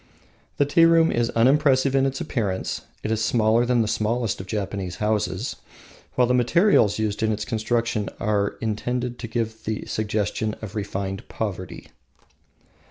[0.57, 2.81] The tea room is unimpressive in appearance.
[3.03, 5.57] It is smaller than the smallest of Japanese houses,
[6.15, 11.27] while the materials used in its construction are intended to give the suggestion of refined
[11.29, 11.89] poverty.